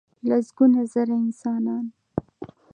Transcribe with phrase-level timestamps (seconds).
[0.27, 1.85] لسګونه زره انسانان.